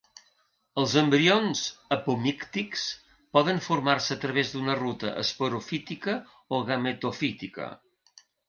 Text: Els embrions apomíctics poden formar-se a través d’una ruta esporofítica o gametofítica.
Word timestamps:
Els 0.83 0.93
embrions 1.01 1.61
apomíctics 1.97 2.87
poden 3.39 3.61
formar-se 3.67 4.17
a 4.17 4.25
través 4.25 4.55
d’una 4.57 4.79
ruta 4.83 5.15
esporofítica 5.25 6.19
o 6.59 6.65
gametofítica. 6.71 7.73